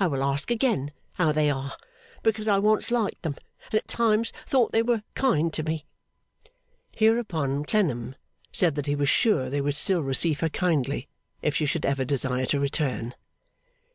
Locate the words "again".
0.50-0.92